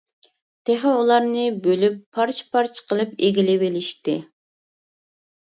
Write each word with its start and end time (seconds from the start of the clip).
تېخى 0.69 0.93
ئۇلارنى 1.01 1.43
بۆلۈپ 1.67 1.99
پارچە-پارچە 2.17 2.85
قىلىپ 2.93 3.13
ئىگىلىۋېلىشتى. 3.29 4.19